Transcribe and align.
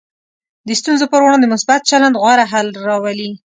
د 0.67 0.69
ستونزو 0.79 1.05
پر 1.11 1.21
وړاندې 1.23 1.51
مثبت 1.53 1.79
چلند 1.89 2.15
غوره 2.21 2.45
حل 2.51 2.67
راولي. 2.89 3.31